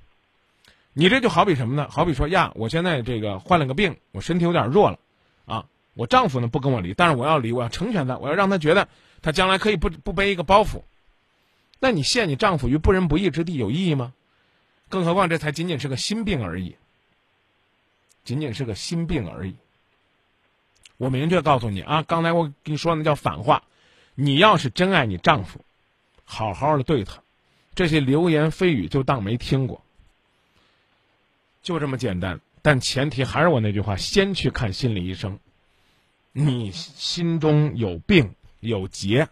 [0.95, 1.87] 你这就好比什么呢？
[1.91, 4.99] 好比说呀，我现在这个患了个病，我身体有点弱了，
[5.45, 8.89] 啊，我丈夫呢不跟我离，但是我要离，我要成全他，我要让他觉得
[9.21, 10.83] 他将来可以不不背一个包袱。
[11.81, 14.15] 那你陷你丈夫于不仁不义之地有意义吗？
[14.89, 16.77] 更何况这才仅仅是个心病而已。
[18.25, 19.55] 仅仅是个心病而已。
[20.97, 23.63] 我明确告诉你啊，刚才我跟你说那叫反话。
[24.15, 25.59] 你要是真爱你丈夫，
[26.25, 27.21] 好好的对他，
[27.75, 29.84] 这些流言蜚语就当没听过，
[31.65, 32.41] 就这么简单。
[32.63, 35.41] 但前提还是我那句话，先去看心理医生。
[36.31, 39.29] 你心中有病有结，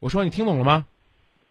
[0.00, 0.86] 我说你听懂了吗？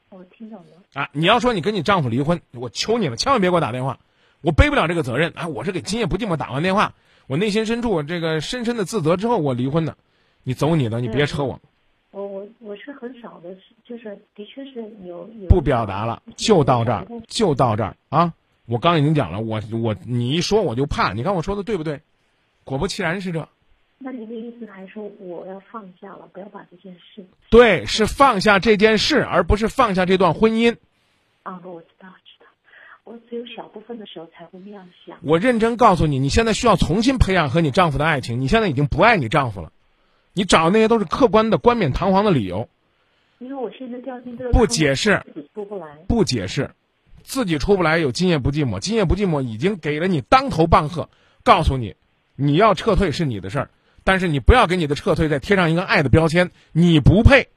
[0.09, 1.01] 我听懂了。
[1.01, 3.99] 啊，你要说你跟你丈夫离婚，我求你了，千万别给我打电话，
[4.41, 5.31] 我背不了这个责任。
[5.35, 6.95] 啊，我是给今夜不寂寞打完电话，
[7.27, 9.97] 我内心深处这个深深的自责之后，我离婚的。
[10.43, 11.61] 你走你的，你别扯我。
[12.11, 15.47] 我我我是很少的，就是的确是有有。
[15.49, 18.33] 不表达了，就到这儿，就到这儿啊！
[18.67, 22.01] 我刚已经讲了，我我你一说我就怕，你看我说的对不对？
[22.63, 23.47] 果不其然是这。
[23.97, 27.23] 那您的意思还是说我要放下了，不要把这件事？
[27.49, 30.75] 对，是放下这件事，而不是放下这段婚姻。
[31.43, 32.45] 啊，我知道，知道。
[33.03, 35.17] 我只有小部分的时候才会那样想。
[35.23, 38.41] 我认真告诉你，你现在需要重新培养和你丈夫的爱情。
[38.41, 39.71] 你现在已经不爱你丈夫了，
[40.33, 42.69] 你找的那些都是客观的、冠冕堂皇的理由。
[43.39, 45.87] 因为我现在掉进这个不解释，出不来。
[46.07, 46.69] 不解释，
[47.23, 47.97] 自己出不来。
[47.97, 51.09] 有今夜不寂寞，今夜不寂寞已经给了你当头棒喝，
[51.43, 51.95] 告诉你。
[52.35, 53.69] 你要撤退是你的事儿，
[54.03, 57.49] 但是你不要给你的撤退再贴上一个爱的标签，你不配。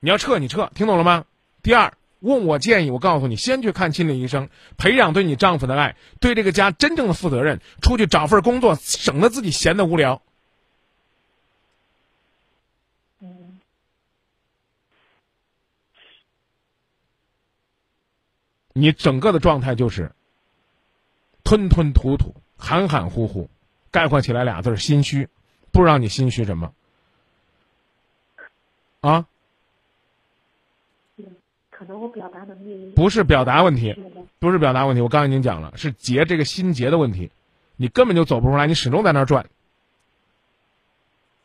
[0.00, 1.24] 你要撤，你撤，听懂了吗？
[1.62, 10.20] 第二，问我建议，我告诉你，先去看心理医生，培养对你丈夫的爱，对这个家真正的负责任，出去找份工作，省得自己闲得无聊。
[13.20, 13.60] 嗯。
[18.72, 20.12] 你整个的状态就是
[21.44, 22.34] 吞吞吐吐。
[22.64, 23.50] 含含糊糊，
[23.90, 25.28] 概括起来俩字儿心虚，
[25.72, 26.72] 不知道你心虚什么？
[29.00, 29.26] 啊？
[31.70, 33.96] 可能我表达能力不是表达问题，
[34.38, 35.02] 不是表达问题。
[35.02, 37.32] 我刚才已经讲了，是结这个心结的问题，
[37.74, 39.48] 你根本就走不出来，你始终在那儿转。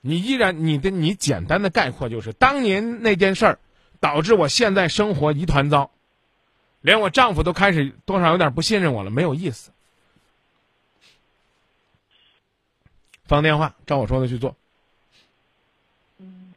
[0.01, 3.59] 你依然你的你简单的概括就是，当年那件事儿
[3.99, 5.89] 导致我现在生活一团糟，
[6.81, 9.71] 连我丈夫都开始多少有点不信任我了，没有意思。
[13.25, 14.55] 放电话，照我说的去做。
[16.17, 16.53] 嗯，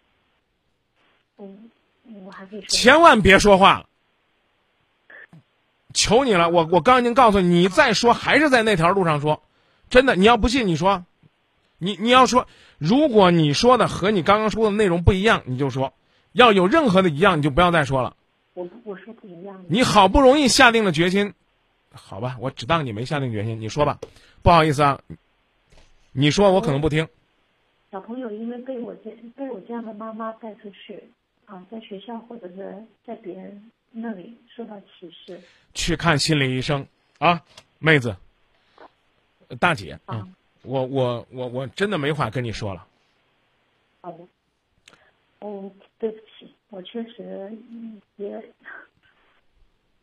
[1.39, 1.71] 嗯，
[2.25, 2.69] 我还可以说。
[2.69, 3.89] 千万别说话了，
[5.93, 6.49] 求你了！
[6.49, 9.43] 我我刚已经告诉你，你再说还是在那条路上说。
[9.89, 11.05] 真的，你要不信你说，
[11.79, 12.47] 你你要说，
[12.79, 15.93] 如果你说的和你刚刚说的内容不一样，你就说；
[16.31, 18.15] 要有任何的一样，你就不要再说了。
[18.55, 19.65] 我我说不一样的。
[19.69, 21.33] 你好不容易下定了决心，
[21.93, 23.61] 好吧，我只当你没下定决心。
[23.61, 23.99] 你说吧，
[24.43, 25.01] 不好意思啊。
[26.13, 27.09] 你说我可能不听。
[27.93, 31.03] 小朋友因为被我这被我这样的妈妈带出去
[31.47, 35.41] 啊，在学校或者是在别人那里受到歧视，
[35.75, 36.87] 去看心理医生
[37.19, 37.43] 啊，
[37.79, 38.17] 妹子，
[39.59, 40.29] 大姐啊，
[40.63, 42.87] 我我我我真的没话跟你说了。
[44.01, 44.19] 好的，
[45.41, 46.30] 嗯，对不起，
[46.71, 47.53] 我确实
[48.17, 48.43] 也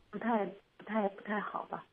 [0.09, 0.45] 不太
[0.77, 1.83] 不太不太好吧，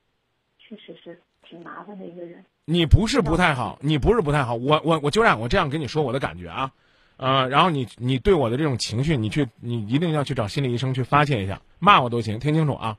[0.59, 2.45] 确实是挺麻烦的一个人。
[2.65, 6.73] 你不是不太好，你不是不太好，我我我就让我这样跟你说我的感觉啊，
[7.17, 12.99] 呃，然后你你对我的这种情绪，你去你一定要去找心理医生去发泄一下，骂我都行，听清楚啊。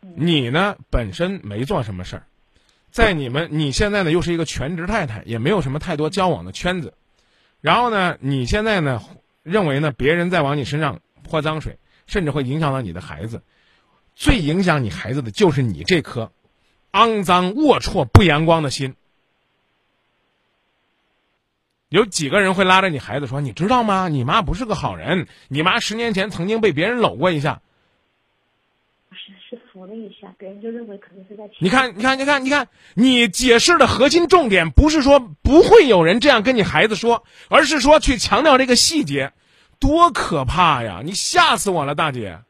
[0.00, 2.26] 你呢本身没做什么事儿，
[2.90, 6.94] 在你们你现在呢又是一个全职太太，也没有什么太多交往的圈子，
[7.60, 9.00] 然后呢你现在呢
[9.42, 13.42] 认为呢别人在往你身上泼脏水，甚至会影响到你的孩子，
[14.14, 16.32] 最影响你孩子的就是你这颗。
[16.92, 18.94] 肮脏、龌龊、不阳光的心，
[21.88, 24.08] 有几个人会拉着你孩子说：“你知道吗？
[24.08, 27.62] 你妈不是个好人，你妈十年前曾经被别人搂过一下。”
[29.24, 31.48] 不是，是扶了一下，别人就认为可能是在。
[31.60, 39.32] 你看，你看，你看，你看，你解释的核心重点不是说不会有人这样跟你孩子说，而是说去强调这个细节，
[39.78, 41.02] 多可怕呀！
[41.04, 42.40] 你吓死我了，大姐。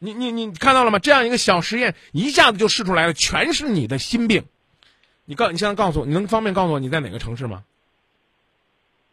[0.00, 0.98] 你你你看到了吗？
[0.98, 4.44] 这样一个小实验，一下子就试出来了，全是你的心病。
[5.24, 7.64] 你告，你现在告诉我，你能方便告诉我你在哪个城市吗？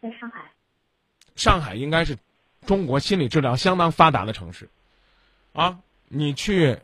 [0.02, 0.52] 在上海。
[1.36, 2.18] 上海应该是
[2.66, 4.70] 中国心理治疗相当发达的城市，
[5.56, 5.80] 啊，
[6.10, 6.78] 你去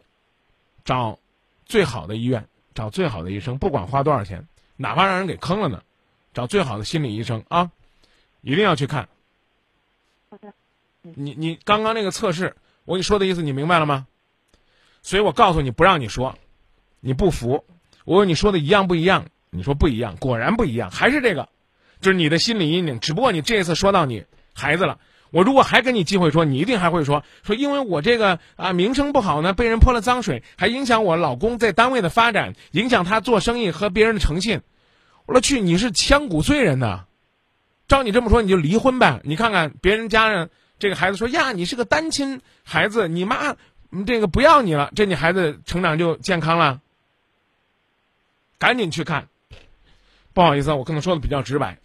[0.83, 1.19] 找
[1.65, 4.47] 最好的医院，找最好的医生，不管花多少钱，
[4.77, 5.83] 哪怕让人给坑了呢，
[6.33, 7.69] 找最好的心理医生啊，
[8.41, 9.09] 一定要去看。
[10.29, 10.53] 好的。
[11.03, 12.55] 你你刚刚那个测试。
[12.85, 14.07] 我跟你说的意思，你明白了吗？
[15.03, 16.37] 所以我告诉你不让你说，
[16.99, 17.65] 你不服。
[18.05, 19.27] 我问你说的一样不一样？
[19.49, 21.49] 你说不一样，果然不一样，还是这个，
[21.99, 22.99] 就是你的心理阴影。
[22.99, 24.99] 只不过你这次说到你孩子了，
[25.31, 34.61] 我如果还给你机会说，你一定还会说说，因为我这个啊名声不好呢，被人泼了脏水，还影响我老公在单位的发展，影响他做生意和别人的诚信。
[35.25, 37.05] 我说去，你是千古罪人呐！
[37.87, 39.21] 照你这么说，你就离婚呗。
[39.23, 43.55] 你看看别人家人这个孩子说呀，你是个单亲孩子，你妈
[44.05, 46.81] 这个不要你了，这你孩子成长就健康了。
[48.57, 49.27] 赶紧去看。
[50.33, 51.77] 不好意思，我可能说的比较直白，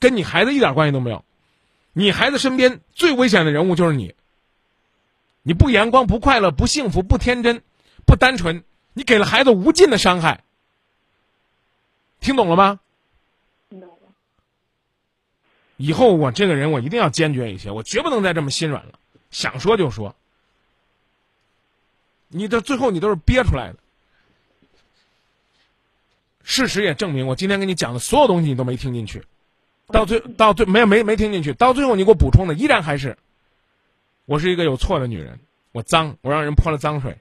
[0.00, 1.24] 跟你孩子一点关系都没有。
[1.98, 4.14] 你孩子身边最危险的人物就是你。
[5.42, 7.60] 你不阳光、不快乐、不幸福、不天真、
[8.06, 10.44] 不单纯，你给了孩子无尽的伤害。
[12.20, 12.78] 听懂了吗？
[13.68, 13.96] 听懂了。
[15.76, 19.00] 以后我这个人，我一定要坚决一些，我绝不能再这么心软了。
[19.32, 20.14] 想说就说，
[22.28, 23.78] 你的最后你都是憋出来的。
[26.44, 29.24] 事实也证明，我今天跟你讲的所有东西你都没听进去。
[29.90, 33.16] 到最到最没有没没听进去，到最后你给我补充的依然还是，
[34.26, 35.40] 我是一个有错的女人，
[35.72, 37.18] 我脏，我让人泼了脏水，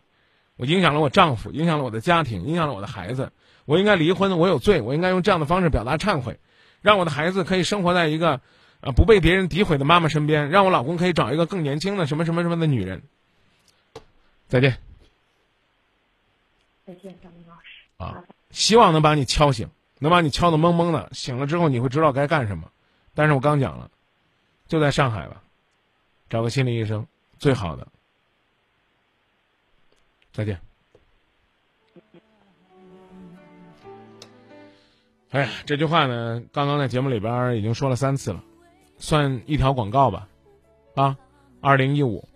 [0.57, 3.31] 我影响了我丈夫，影响了我的家庭，影响了我的孩子，
[3.65, 6.39] 我应该离婚，我有罪，我应该用这样的方式表达忏悔，
[6.81, 8.41] 让我的孩子可以生活在一个，
[8.81, 13.01] 呃不被别人诋毁的妈妈身边，让我老公可以找一个更年轻的什么什么什么的女人。
[14.49, 14.77] 再见。
[16.85, 17.83] 再见，张明老师。
[17.97, 19.69] 啊，希望能把你敲醒。
[19.99, 22.71] 能把你敲得懵懵的，醒了之后你会知道该干什么。
[23.13, 23.89] 但是我刚讲了，
[24.67, 25.41] 就在上海了，
[26.29, 27.07] 找个心理医生，
[27.39, 27.87] 最好的。
[30.31, 30.59] 再见。
[35.31, 38.43] 哎呀，这句话呢，刚刚在节目里边已经说了三次了，
[38.99, 40.29] 算一条广告吧。
[40.95, 41.17] 啊，
[41.59, 42.27] 二零一五，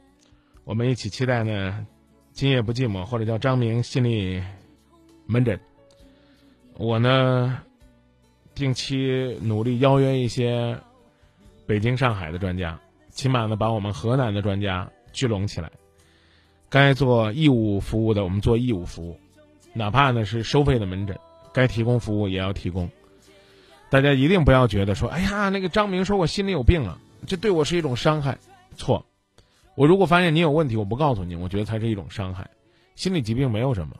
[0.64, 1.86] 我们一起期待呢，
[2.34, 4.43] 今夜不寂寞，或者叫张明心理
[5.26, 5.59] 门诊。
[6.78, 7.61] 我呢，
[8.55, 10.80] 定期努力邀约一些
[11.65, 15.72] 北京、上海的专家，起码呢把我们河南的专家聚拢起来。
[16.69, 19.19] 该做义务服务的，我们做义务服务，
[19.74, 21.19] 哪怕呢是收费的门诊，
[21.53, 22.89] 该提供服务也要提供。
[23.89, 26.97] 大家一定不要觉得说，哎呀，那个张明说我心里有病了，
[27.28, 28.38] 这对我是一种伤害。
[28.78, 29.05] 错，
[29.76, 32.49] 我如果发现你有问题，我不告诉你，我觉得才是一种伤害。
[32.95, 33.97] 心理疾病没有什么。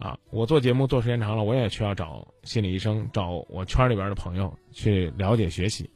[0.00, 5.88] 啊，我做节目做时间长了，我也需要找心理医生，找我圈里边的朋友去了解学习。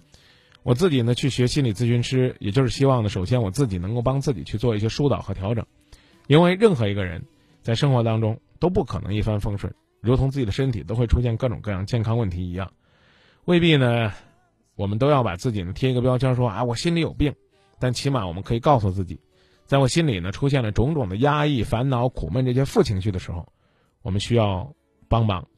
[0.63, 5.65] 我自己呢去学心理咨询师，也就是希望呢，首先我自己能够帮自己去做一些疏导和调整。
[6.27, 7.25] 因为任何一个人
[7.63, 12.71] 在生活当中都不可能一帆风顺，如同自己的身体都会出现各种各样健康问题一样，
[13.47, 14.13] 未必呢，
[14.77, 17.35] 我们都要把自己呢贴一个标签说啊我心里有病，
[17.79, 19.19] 但起码我们可以告诉自己，
[19.65, 23.51] 在我心里呢出现了种种的压抑、烦恼、苦闷这些负情绪的时候。
[24.05, 24.71] 我们需要
[25.09, 25.49] 帮忙，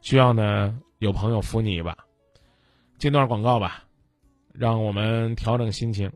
[0.00, 1.94] 需要呢有朋友扶你一把。
[2.98, 3.84] 进段广告吧，
[4.54, 6.10] 让我们调整心情。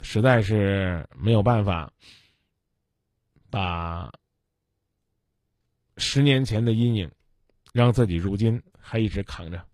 [0.00, 1.92] 实在是没有办法
[3.48, 4.12] 把
[5.98, 7.08] 十年前的阴影，
[7.72, 9.64] 让自己如今还一直扛着。